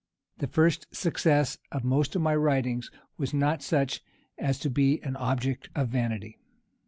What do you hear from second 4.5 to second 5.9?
to be an object of